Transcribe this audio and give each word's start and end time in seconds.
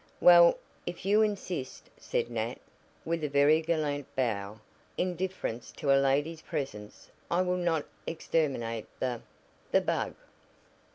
"Well, 0.19 0.57
if 0.87 1.05
you 1.05 1.21
insist," 1.21 1.91
said 1.95 2.31
Nat, 2.31 2.55
with 3.05 3.23
a 3.23 3.29
very 3.29 3.61
gallant 3.61 4.07
bow. 4.15 4.59
"In 4.97 5.15
deference 5.15 5.71
to 5.73 5.91
a 5.91 6.01
lady's 6.01 6.41
presence 6.41 7.11
I 7.29 7.43
will 7.43 7.55
not 7.55 7.85
exterminate 8.07 8.87
the 8.99 9.21
the 9.71 9.81
bug." 9.81 10.15